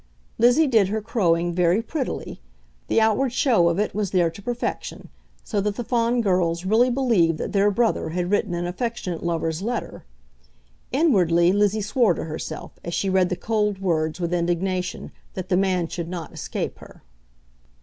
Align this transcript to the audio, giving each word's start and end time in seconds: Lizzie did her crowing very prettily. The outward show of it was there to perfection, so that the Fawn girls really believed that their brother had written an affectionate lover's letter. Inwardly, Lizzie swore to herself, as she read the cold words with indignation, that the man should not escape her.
Lizzie 0.39 0.65
did 0.65 0.87
her 0.87 0.99
crowing 0.99 1.53
very 1.53 1.79
prettily. 1.79 2.41
The 2.87 2.99
outward 2.99 3.31
show 3.31 3.69
of 3.69 3.77
it 3.77 3.93
was 3.93 4.09
there 4.09 4.31
to 4.31 4.41
perfection, 4.41 5.09
so 5.43 5.61
that 5.61 5.75
the 5.75 5.83
Fawn 5.83 6.21
girls 6.21 6.65
really 6.65 6.89
believed 6.89 7.37
that 7.37 7.53
their 7.53 7.69
brother 7.69 8.09
had 8.09 8.31
written 8.31 8.55
an 8.55 8.65
affectionate 8.65 9.21
lover's 9.21 9.61
letter. 9.61 10.03
Inwardly, 10.91 11.53
Lizzie 11.53 11.81
swore 11.81 12.15
to 12.15 12.23
herself, 12.23 12.79
as 12.83 12.95
she 12.95 13.11
read 13.11 13.29
the 13.29 13.35
cold 13.35 13.77
words 13.77 14.19
with 14.19 14.33
indignation, 14.33 15.11
that 15.35 15.49
the 15.49 15.55
man 15.55 15.87
should 15.87 16.09
not 16.09 16.33
escape 16.33 16.79
her. 16.79 17.03